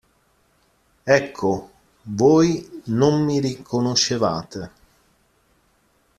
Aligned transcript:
Ecco, 1.03 1.71
voi 2.01 2.81
non 2.85 3.23
mi 3.23 3.39
riconoscevate! 3.39 4.71